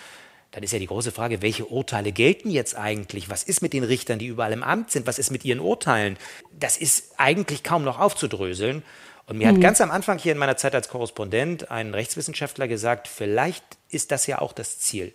[0.52, 3.30] dann ist ja die große Frage, welche Urteile gelten jetzt eigentlich?
[3.30, 5.06] Was ist mit den Richtern, die überall im Amt sind?
[5.06, 6.18] Was ist mit ihren Urteilen?
[6.52, 8.84] Das ist eigentlich kaum noch aufzudröseln.
[9.30, 9.56] Und mir mhm.
[9.56, 14.12] hat ganz am Anfang hier in meiner Zeit als Korrespondent ein Rechtswissenschaftler gesagt, vielleicht ist
[14.12, 15.14] das ja auch das Ziel.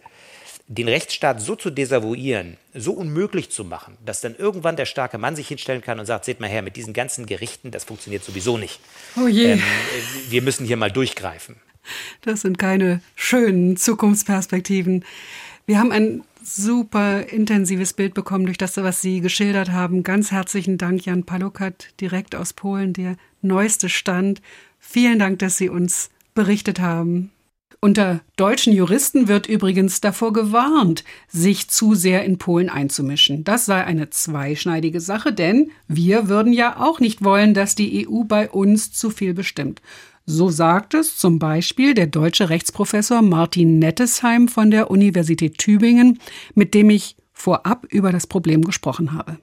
[0.69, 5.37] Den Rechtsstaat so zu desavouieren, so unmöglich zu machen, dass dann irgendwann der starke Mann
[5.37, 8.57] sich hinstellen kann und sagt, seht mal her, mit diesen ganzen Gerichten, das funktioniert sowieso
[8.57, 8.81] nicht.
[9.21, 9.53] Oh je.
[9.53, 9.63] Ähm,
[10.31, 11.57] wir müssen hier mal durchgreifen.
[12.23, 15.05] Das sind keine schönen Zukunftsperspektiven.
[15.67, 20.03] Wir haben ein super intensives Bild bekommen durch das, was Sie geschildert haben.
[20.03, 24.43] Ganz herzlichen Dank, Jan Palukat, direkt aus Polen, der neueste Stand.
[24.79, 27.31] Vielen Dank, dass Sie uns berichtet haben.
[27.85, 33.45] Unter deutschen Juristen wird übrigens davor gewarnt, sich zu sehr in Polen einzumischen.
[33.45, 38.25] Das sei eine zweischneidige Sache, denn wir würden ja auch nicht wollen, dass die EU
[38.25, 39.83] bei uns zu viel bestimmt.
[40.25, 46.19] So sagt es zum Beispiel der deutsche Rechtsprofessor Martin Nettesheim von der Universität Tübingen,
[46.55, 49.39] mit dem ich vorab über das Problem gesprochen habe.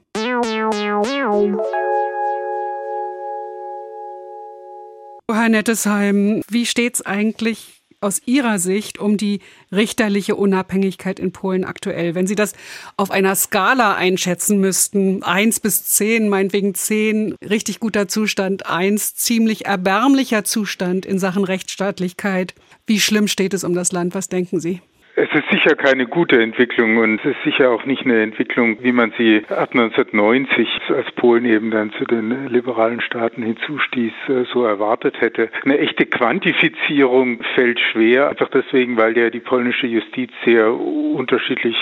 [5.30, 11.64] Herr Nettesheim, wie steht es eigentlich aus Ihrer Sicht um die richterliche Unabhängigkeit in Polen
[11.64, 12.14] aktuell?
[12.14, 12.52] Wenn Sie das
[12.96, 19.66] auf einer Skala einschätzen müssten, eins bis zehn, meinetwegen zehn, richtig guter Zustand, eins, ziemlich
[19.66, 22.54] erbärmlicher Zustand in Sachen Rechtsstaatlichkeit.
[22.86, 24.14] Wie schlimm steht es um das Land?
[24.14, 24.80] Was denken Sie?
[25.14, 28.92] Es ist sicher keine gute Entwicklung und es ist sicher auch nicht eine Entwicklung, wie
[28.92, 34.64] man sie ab 1990, als Polen eben dann zu den liberalen Staaten hinzustieß, äh, so
[34.64, 35.50] erwartet hätte.
[35.66, 41.76] Eine echte Quantifizierung fällt schwer, einfach deswegen, weil ja die polnische Justiz sehr unterschiedlich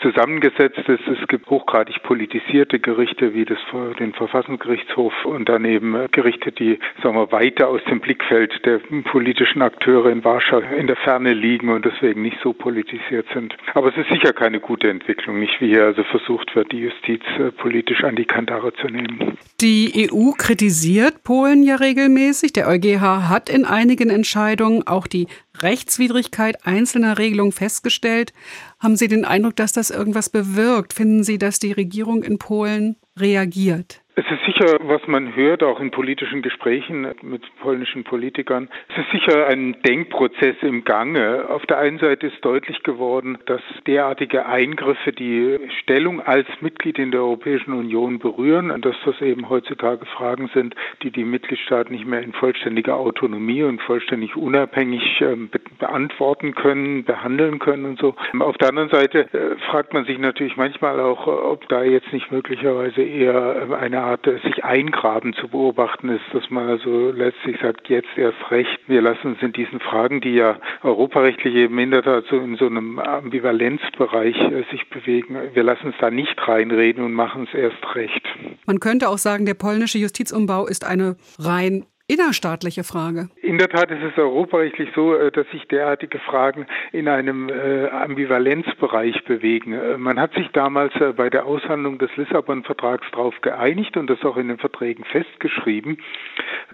[0.00, 1.06] zusammengesetzt ist.
[1.06, 3.58] Es gibt hochgradig politisierte Gerichte wie das,
[3.98, 10.10] den Verfassungsgerichtshof und daneben Gerichte, die sagen wir, weiter aus dem Blickfeld der politischen Akteure
[10.10, 13.56] in Warschau in der Ferne liegen und deswegen nicht so politisiert sind.
[13.74, 17.22] Aber es ist sicher keine gute Entwicklung, nicht wie hier also versucht wird, die Justiz
[17.38, 19.36] äh, politisch an die Kandare zu nehmen.
[19.60, 22.52] Die EU kritisiert Polen ja regelmäßig.
[22.52, 25.26] Der EuGH hat in einigen Entscheidungen auch die
[25.62, 28.32] Rechtswidrigkeit einzelner Regelungen festgestellt.
[28.80, 30.94] Haben Sie den Eindruck, dass das irgendwas bewirkt?
[30.94, 34.02] Finden Sie, dass die Regierung in Polen reagiert?
[34.16, 39.10] Es ist sicher, was man hört, auch in politischen Gesprächen mit polnischen Politikern, es ist
[39.12, 41.48] sicher ein Denkprozess im Gange.
[41.48, 47.12] Auf der einen Seite ist deutlich geworden, dass derartige Eingriffe die Stellung als Mitglied in
[47.12, 52.06] der Europäischen Union berühren und dass das eben heutzutage Fragen sind, die die Mitgliedstaaten nicht
[52.06, 58.16] mehr in vollständiger Autonomie und vollständig unabhängig ähm, beantworten können, behandeln können und so.
[58.40, 62.30] Auf der anderen Seite äh, fragt man sich natürlich manchmal auch, ob da jetzt nicht
[62.30, 67.88] möglicherweise eher äh, eine Art sich eingraben zu beobachten ist, dass man also letztlich sagt,
[67.88, 72.02] jetzt erst recht, wir lassen uns in diesen Fragen, die ja europarechtlich eben in der
[72.02, 77.04] Tat so in so einem Ambivalenzbereich äh, sich bewegen, wir lassen uns da nicht reinreden
[77.04, 78.22] und machen es erst recht.
[78.66, 83.28] Man könnte auch sagen, der polnische Justizumbau ist eine rein innerstaatliche Frage.
[83.40, 87.88] In der Tat ist es europarechtlich so, äh, dass sich derartige Fragen in einem äh,
[87.88, 89.72] Ambivalenzbereich bewegen.
[89.72, 94.36] Äh, man hat sich damals bei der Aushandlung des Lissabon-Vertrags darauf geeinigt und das auch
[94.36, 95.98] in den Verträgen festgeschrieben,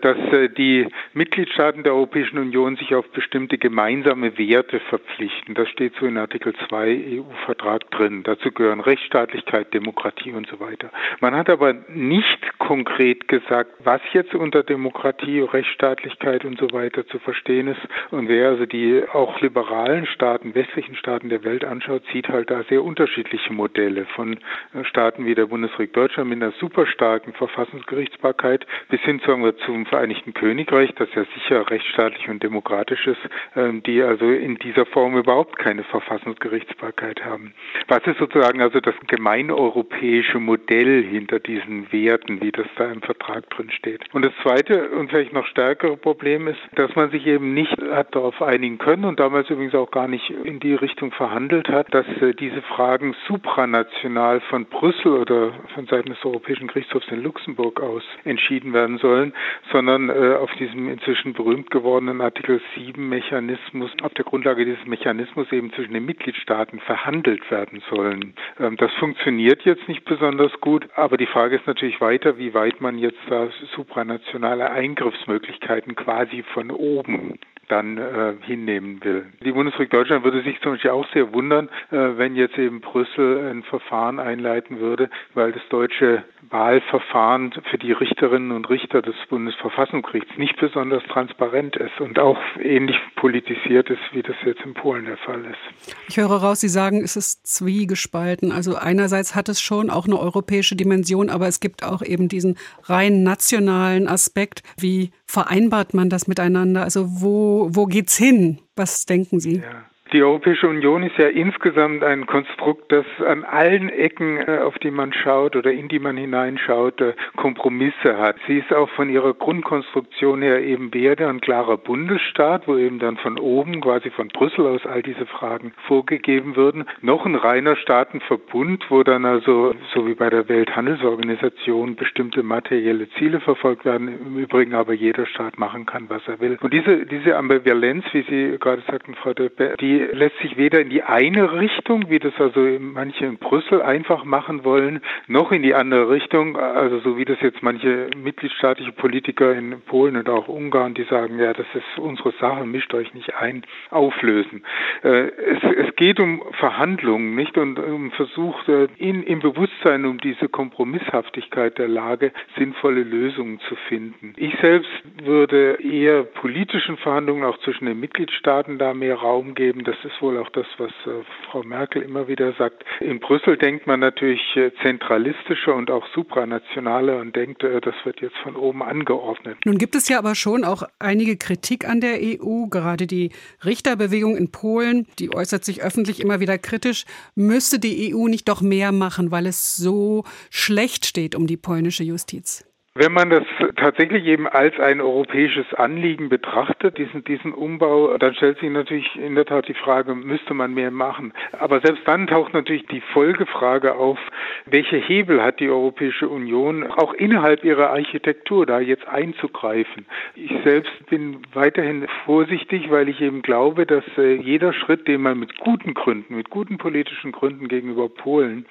[0.00, 0.16] dass
[0.56, 5.54] die Mitgliedstaaten der Europäischen Union sich auf bestimmte gemeinsame Werte verpflichten.
[5.54, 8.22] Das steht so in Artikel 2 EU-Vertrag drin.
[8.22, 10.90] Dazu gehören Rechtsstaatlichkeit, Demokratie und so weiter.
[11.20, 17.06] Man hat aber nicht konkret gesagt, was jetzt unter Demokratie Demokratie, Rechtsstaatlichkeit und so weiter
[17.06, 17.80] zu verstehen ist.
[18.10, 22.62] Und wer also die auch liberalen Staaten, westlichen Staaten der Welt anschaut, sieht halt da
[22.68, 24.34] sehr unterschiedliche Modelle von
[24.74, 29.56] äh, Staaten wie der Bundesrepublik Deutschland mit einer super starken Verfassungsgerichtsbarkeit bis hin sagen wir,
[29.58, 33.20] zum Vereinigten Königreich, das ja sicher rechtsstaatlich und demokratisch ist,
[33.56, 37.54] ähm, die also in dieser Form überhaupt keine Verfassungsgerichtsbarkeit haben.
[37.88, 43.48] Was ist sozusagen also das gemeineuropäische Modell hinter diesen Werten, wie das da im Vertrag
[43.50, 44.04] drin steht?
[44.12, 48.14] Und das Zweite, und vielleicht noch stärkere Problem ist, dass man sich eben nicht hat
[48.14, 52.06] darauf einigen können und damals übrigens auch gar nicht in die Richtung verhandelt hat, dass
[52.20, 58.02] äh, diese Fragen supranational von Brüssel oder von Seiten des Europäischen Gerichtshofs in Luxemburg aus
[58.24, 59.32] entschieden werden sollen,
[59.72, 65.50] sondern äh, auf diesem inzwischen berühmt gewordenen Artikel 7 Mechanismus, auf der Grundlage dieses Mechanismus
[65.50, 68.34] eben zwischen den Mitgliedstaaten verhandelt werden sollen.
[68.60, 72.82] Ähm, das funktioniert jetzt nicht besonders gut, aber die Frage ist natürlich weiter, wie weit
[72.82, 79.26] man jetzt da supranationale Eingriff Eingriffsmöglichkeiten quasi von oben dann äh, hinnehmen will.
[79.44, 83.50] Die Bundesrepublik Deutschland würde sich zum Beispiel auch sehr wundern, äh, wenn jetzt eben Brüssel
[83.50, 90.36] ein Verfahren einleiten würde, weil das deutsche Wahlverfahren für die Richterinnen und Richter des Bundesverfassungsgerichts
[90.38, 95.16] nicht besonders transparent ist und auch ähnlich politisiert ist, wie das jetzt in Polen der
[95.16, 95.94] Fall ist.
[96.08, 98.52] Ich höre raus, Sie sagen, es ist zwiegespalten.
[98.52, 102.56] Also einerseits hat es schon auch eine europäische Dimension, aber es gibt auch eben diesen
[102.84, 104.62] rein nationalen Aspekt.
[104.78, 106.82] Wie vereinbart man das miteinander?
[106.82, 108.58] Also wo, wo geht's hin?
[108.76, 109.56] Was denken Sie?
[109.56, 109.84] Ja.
[110.12, 114.92] Die Europäische Union ist ja insgesamt ein Konstrukt, das an allen Ecken, äh, auf die
[114.92, 118.36] man schaut oder in die man hineinschaut, äh, Kompromisse hat.
[118.46, 123.16] Sie ist auch von ihrer Grundkonstruktion her eben weder ein klarer Bundesstaat, wo eben dann
[123.16, 128.86] von oben, quasi von Brüssel aus all diese Fragen vorgegeben würden, noch ein reiner Staatenverbund,
[128.90, 134.74] wo dann also, so wie bei der Welthandelsorganisation, bestimmte materielle Ziele verfolgt werden, im Übrigen
[134.74, 136.58] aber jeder Staat machen kann, was er will.
[136.60, 140.80] Und diese, diese Ambivalenz, wie Sie gerade sagten, Frau Döppe, die die lässt sich weder
[140.80, 145.62] in die eine Richtung, wie das also manche in Brüssel einfach machen wollen, noch in
[145.62, 150.48] die andere Richtung, also so wie das jetzt manche mitgliedstaatliche Politiker in Polen und auch
[150.48, 154.64] Ungarn, die sagen, ja, das ist unsere Sache, mischt euch nicht ein, auflösen.
[155.02, 157.56] Äh, es, es geht um Verhandlungen, nicht?
[157.56, 163.76] Und um Versuch, äh, in, im Bewusstsein um diese Kompromisshaftigkeit der Lage sinnvolle Lösungen zu
[163.88, 164.34] finden.
[164.36, 164.90] Ich selbst
[165.22, 169.84] würde eher politischen Verhandlungen auch zwischen den Mitgliedstaaten da mehr Raum geben.
[169.86, 172.84] Das ist wohl auch das, was äh, Frau Merkel immer wieder sagt.
[172.98, 178.20] In Brüssel denkt man natürlich äh, zentralistischer und auch supranationaler und denkt, äh, das wird
[178.20, 179.58] jetzt von oben angeordnet.
[179.64, 183.30] Nun gibt es ja aber schon auch einige Kritik an der EU, gerade die
[183.64, 187.04] Richterbewegung in Polen, die äußert sich öffentlich immer wieder kritisch.
[187.36, 192.02] Müsste die EU nicht doch mehr machen, weil es so schlecht steht um die polnische
[192.02, 192.64] Justiz?
[192.98, 193.44] Wenn man das
[193.76, 199.34] tatsächlich eben als ein europäisches Anliegen betrachtet, diesen, diesen Umbau, dann stellt sich natürlich in
[199.34, 201.34] der Tat die Frage, müsste man mehr machen.
[201.52, 204.18] Aber selbst dann taucht natürlich die Folgefrage auf,
[204.64, 210.06] welche Hebel hat die Europäische Union auch innerhalb ihrer Architektur da jetzt einzugreifen?
[210.34, 215.38] Ich selbst bin weiterhin vorsichtig, weil ich eben glaube, dass äh, jeder Schritt, den man
[215.38, 218.64] mit guten Gründen, mit guten politischen Gründen gegenüber Polen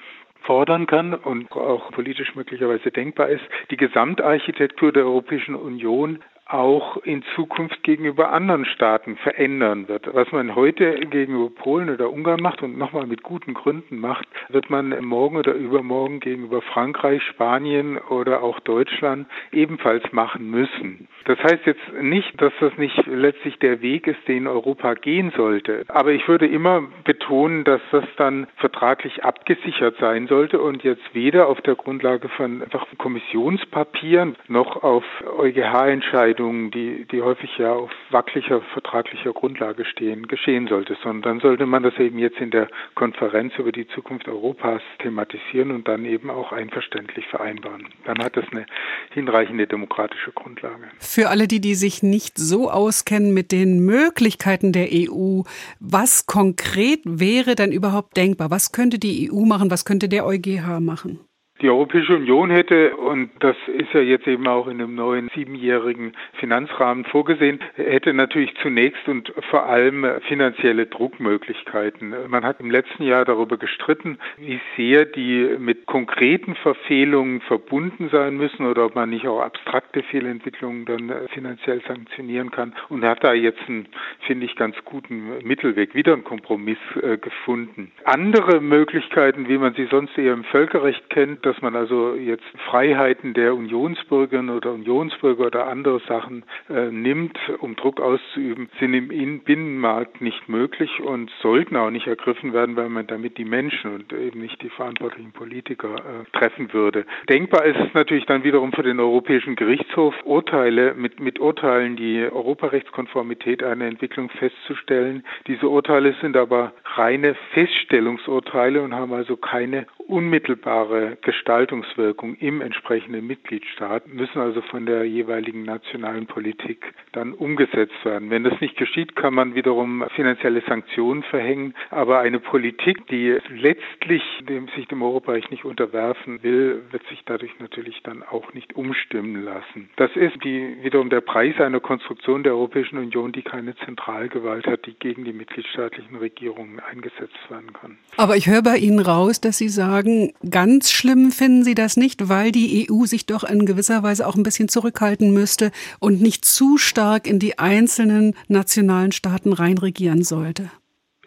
[0.45, 7.23] fordern kann und auch politisch möglicherweise denkbar ist, die Gesamtarchitektur der Europäischen Union auch in
[7.33, 10.13] Zukunft gegenüber anderen Staaten verändern wird.
[10.13, 14.69] Was man heute gegenüber Polen oder Ungarn macht und nochmal mit guten Gründen macht, wird
[14.69, 21.07] man morgen oder übermorgen gegenüber Frankreich, Spanien oder auch Deutschland ebenfalls machen müssen.
[21.25, 25.83] Das heißt jetzt nicht, dass das nicht letztlich der Weg ist, den Europa gehen sollte.
[25.87, 31.47] Aber ich würde immer betonen, dass das dann vertraglich abgesichert sein sollte und jetzt weder
[31.47, 35.03] auf der Grundlage von einfach Kommissionspapieren noch auf
[35.39, 41.39] EuGH-Entscheidungen Entscheidungen, die, die häufig ja auf wackeliger vertraglicher Grundlage stehen, geschehen sollte, sondern dann
[41.39, 46.05] sollte man das eben jetzt in der Konferenz über die Zukunft Europas thematisieren und dann
[46.05, 47.87] eben auch einverständlich vereinbaren.
[48.05, 48.65] Dann hat das eine
[49.11, 50.83] hinreichende demokratische Grundlage.
[50.99, 55.43] Für alle, die, die sich nicht so auskennen mit den Möglichkeiten der EU,
[55.79, 58.51] was konkret wäre denn überhaupt denkbar?
[58.51, 59.71] Was könnte die EU machen?
[59.71, 61.19] Was könnte der EuGH machen?
[61.65, 66.13] Die Europäische Union hätte, und das ist ja jetzt eben auch in einem neuen siebenjährigen
[66.33, 72.13] Finanzrahmen vorgesehen, hätte natürlich zunächst und vor allem finanzielle Druckmöglichkeiten.
[72.27, 78.37] Man hat im letzten Jahr darüber gestritten, wie sehr die mit konkreten Verfehlungen verbunden sein
[78.37, 83.33] müssen oder ob man nicht auch abstrakte Fehlentwicklungen dann finanziell sanktionieren kann und hat da
[83.33, 83.87] jetzt einen,
[84.27, 87.91] finde ich, ganz guten Mittelweg, wieder einen Kompromiss äh, gefunden.
[88.03, 93.33] Andere Möglichkeiten, wie man sie sonst eher im Völkerrecht kennt, dass man also jetzt Freiheiten
[93.33, 100.19] der Unionsbürgerinnen oder Unionsbürger oder andere Sachen äh, nimmt, um Druck auszuüben, sind im Binnenmarkt
[100.19, 104.41] nicht möglich und sollten auch nicht ergriffen werden, weil man damit die Menschen und eben
[104.41, 107.05] nicht die verantwortlichen Politiker äh, treffen würde.
[107.29, 112.27] Denkbar ist es natürlich dann wiederum für den Europäischen Gerichtshof, Urteile mit, mit Urteilen die
[112.29, 115.23] Europarechtskonformität einer Entwicklung festzustellen.
[115.47, 124.07] Diese Urteile sind aber reine Feststellungsurteile und haben also keine unmittelbare Gestaltungswirkung im entsprechenden Mitgliedstaat,
[124.07, 128.29] müssen also von der jeweiligen nationalen Politik dann umgesetzt werden.
[128.29, 134.23] Wenn das nicht geschieht, kann man wiederum finanzielle Sanktionen verhängen, aber eine Politik, die letztlich
[134.47, 139.43] dem, sich dem Europarecht nicht unterwerfen will, wird sich dadurch natürlich dann auch nicht umstimmen
[139.43, 139.89] lassen.
[139.95, 144.85] Das ist die, wiederum der Preis einer Konstruktion der Europäischen Union, die keine Zentralgewalt hat,
[144.85, 147.97] die gegen die mitgliedstaatlichen Regierungen eingesetzt werden kann.
[148.17, 151.97] Aber ich höre bei Ihnen raus, dass Sie sagen, sagen, ganz schlimm finden Sie das
[151.97, 156.21] nicht, weil die EU sich doch in gewisser Weise auch ein bisschen zurückhalten müsste und
[156.21, 160.69] nicht zu stark in die einzelnen nationalen Staaten reinregieren sollte.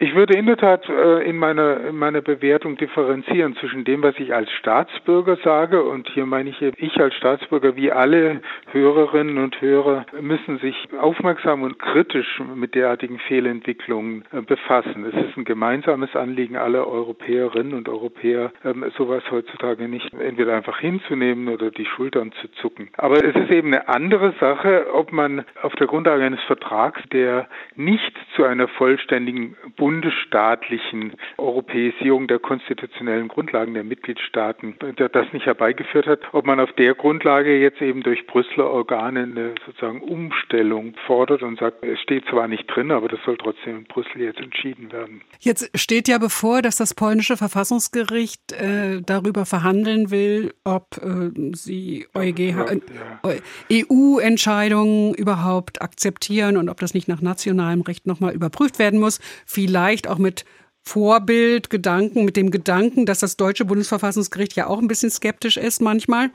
[0.01, 4.17] Ich würde in der Tat äh, in meiner, in meiner Bewertung differenzieren zwischen dem, was
[4.17, 8.39] ich als Staatsbürger sage, und hier meine ich, ich als Staatsbürger wie alle
[8.71, 15.03] Hörerinnen und Hörer müssen sich aufmerksam und kritisch mit derartigen Fehlentwicklungen äh, befassen.
[15.03, 20.79] Es ist ein gemeinsames Anliegen aller Europäerinnen und Europäer, ähm, sowas heutzutage nicht entweder einfach
[20.79, 22.89] hinzunehmen oder die Schultern zu zucken.
[22.95, 27.49] Aber es ist eben eine andere Sache, ob man auf der Grundlage eines Vertrags, der
[27.75, 29.57] nicht zu einer vollständigen
[29.89, 36.71] bundesstaatlichen Europäisierung der konstitutionellen Grundlagen der Mitgliedstaaten, der das nicht herbeigeführt hat, ob man auf
[36.73, 42.25] der Grundlage jetzt eben durch Brüsseler Organe eine sozusagen Umstellung fordert und sagt, es steht
[42.29, 45.23] zwar nicht drin, aber das soll trotzdem in Brüssel jetzt entschieden werden.
[45.39, 52.05] Jetzt steht ja bevor, dass das polnische Verfassungsgericht äh, darüber verhandeln will, ob äh, sie
[52.13, 52.77] EuGH,
[53.23, 59.19] äh, EU-Entscheidungen überhaupt akzeptieren und ob das nicht nach nationalem Recht nochmal überprüft werden muss.
[59.47, 60.43] Vielleicht vielleicht auch mit
[60.81, 65.81] Vorbild, Gedanken, mit dem Gedanken, dass das deutsche Bundesverfassungsgericht ja auch ein bisschen skeptisch ist
[65.81, 66.31] manchmal.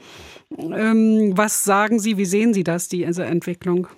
[0.59, 3.89] Ähm, was sagen Sie, wie sehen Sie das, diese Entwicklung?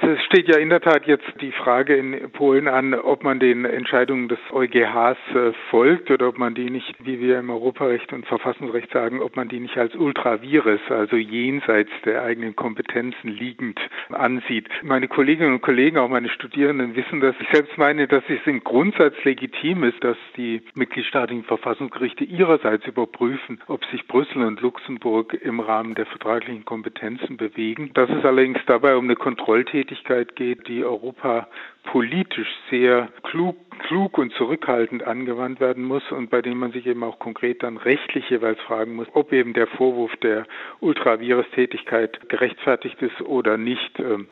[0.00, 3.64] Es steht ja in der Tat jetzt die Frage in Polen an, ob man den
[3.64, 8.26] Entscheidungen des EuGHs äh, folgt oder ob man die nicht, wie wir im Europarecht und
[8.26, 13.78] Verfassungsrecht sagen, ob man die nicht als ultravires, also jenseits der eigenen Kompetenzen liegend
[14.10, 14.68] ansieht.
[14.82, 17.36] Meine Kolleginnen und Kollegen, auch meine Studierenden wissen das.
[17.38, 23.60] Ich selbst meine, dass es im Grundsatz legitim ist, dass die mitgliedstaatlichen Verfassungsgerichte ihrerseits überprüfen,
[23.68, 27.92] ob sich Brüssel und Luxemburg im Rahmen der vertraglichen Kompetenzen bewegen.
[27.94, 31.46] Dass es allerdings dabei um eine Kontrolltätigkeit Tätigkeit geht, die Europa
[31.84, 37.02] politisch sehr klug, klug und zurückhaltend angewandt werden muss und bei dem man sich eben
[37.02, 40.46] auch konkret dann rechtlich jeweils fragen muss, ob eben der Vorwurf der
[40.80, 43.98] Ultravirus-Tätigkeit gerechtfertigt ist oder nicht.
[43.98, 44.26] Ähm,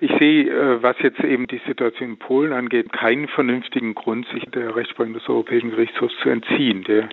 [0.00, 4.44] ich sehe, äh, was jetzt eben die Situation in Polen angeht, keinen vernünftigen Grund, sich
[4.46, 6.84] der Rechtsprechung des Europäischen Gerichtshofs zu entziehen.
[6.84, 7.08] Der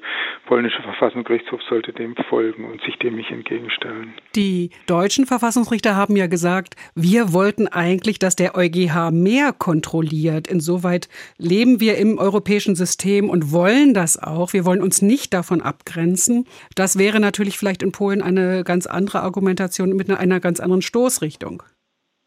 [0.45, 4.13] polnische Verfassungsgerichtshof sollte dem folgen und sich dem nicht entgegenstellen.
[4.35, 10.47] Die deutschen Verfassungsrichter haben ja gesagt, wir wollten eigentlich, dass der EuGH mehr kontrolliert.
[10.47, 14.53] Insoweit leben wir im europäischen System und wollen das auch.
[14.53, 16.45] Wir wollen uns nicht davon abgrenzen.
[16.75, 21.63] Das wäre natürlich vielleicht in Polen eine ganz andere Argumentation mit einer ganz anderen Stoßrichtung.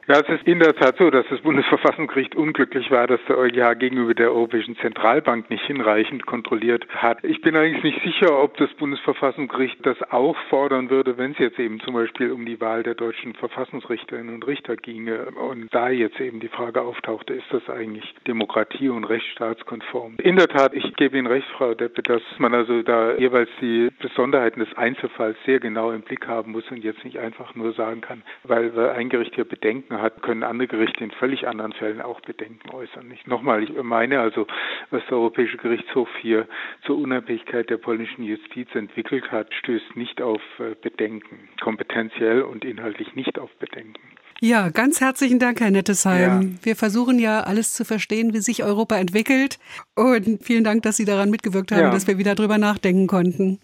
[0.09, 3.79] Ja, es ist in der Tat so, dass das Bundesverfassungsgericht unglücklich war, dass der EuGH
[3.79, 7.23] gegenüber der Europäischen Zentralbank nicht hinreichend kontrolliert hat.
[7.23, 11.59] Ich bin eigentlich nicht sicher, ob das Bundesverfassungsgericht das auch fordern würde, wenn es jetzt
[11.59, 16.19] eben zum Beispiel um die Wahl der deutschen Verfassungsrichterinnen und Richter ginge und da jetzt
[16.19, 20.17] eben die Frage auftauchte, ist das eigentlich Demokratie- und rechtsstaatskonform?
[20.19, 23.91] In der Tat, ich gebe Ihnen recht, Frau Deppe, dass man also da jeweils die
[24.01, 28.01] Besonderheiten des Einzelfalls sehr genau im Blick haben muss und jetzt nicht einfach nur sagen
[28.01, 29.45] kann, weil ein Gericht hier
[29.91, 33.09] Bedenken hat, können andere Gerichte in völlig anderen Fällen auch Bedenken äußern.
[33.09, 34.47] Nicht nochmal, ich meine also,
[34.91, 36.47] was der Europäische Gerichtshof hier
[36.87, 43.15] zur Unabhängigkeit der polnischen Justiz entwickelt hat, stößt nicht auf äh, Bedenken, kompetenziell und inhaltlich
[43.15, 44.01] nicht auf Bedenken.
[44.43, 46.43] Ja, ganz herzlichen Dank, Herr Nettesheim.
[46.43, 46.65] Ja.
[46.65, 49.59] Wir versuchen ja alles zu verstehen, wie sich Europa entwickelt.
[49.97, 51.91] Und vielen Dank, dass Sie daran mitgewirkt haben, ja.
[51.91, 53.59] dass wir wieder drüber nachdenken konnten.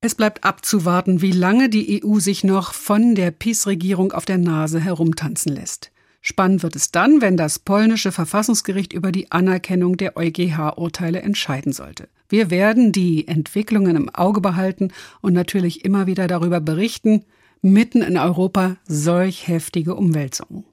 [0.00, 4.78] Es bleibt abzuwarten, wie lange die EU sich noch von der PiS-Regierung auf der Nase
[4.78, 5.90] herumtanzen lässt.
[6.20, 12.08] Spannend wird es dann, wenn das polnische Verfassungsgericht über die Anerkennung der EuGH-Urteile entscheiden sollte.
[12.28, 14.90] Wir werden die Entwicklungen im Auge behalten
[15.20, 17.24] und natürlich immer wieder darüber berichten,
[17.62, 20.64] mitten in Europa solch heftige Umwälzungen.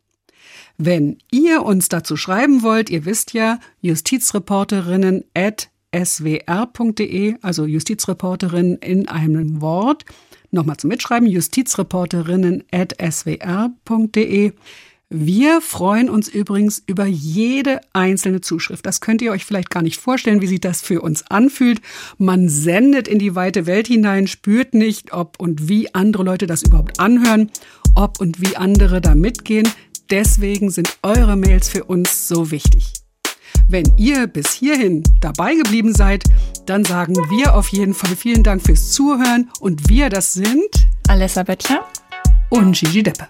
[0.78, 9.08] Wenn ihr uns dazu schreiben wollt, ihr wisst ja, Justizreporterinnen at swr.de, also Justizreporterin in
[9.08, 10.06] einem Wort.
[10.52, 14.54] Nochmal zum Mitschreiben, justizreporterinnen at swr.de.
[15.16, 18.84] Wir freuen uns übrigens über jede einzelne Zuschrift.
[18.84, 21.82] Das könnt ihr euch vielleicht gar nicht vorstellen, wie sich das für uns anfühlt.
[22.18, 26.64] Man sendet in die weite Welt hinein, spürt nicht, ob und wie andere Leute das
[26.64, 27.52] überhaupt anhören,
[27.94, 29.68] ob und wie andere da mitgehen.
[30.10, 33.03] Deswegen sind eure Mails für uns so wichtig.
[33.68, 36.24] Wenn ihr bis hierhin dabei geblieben seid,
[36.66, 40.70] dann sagen wir auf jeden Fall vielen Dank fürs Zuhören und wir, das sind
[41.08, 41.86] Alessa Böttcher
[42.50, 43.28] und Gigi Deppe.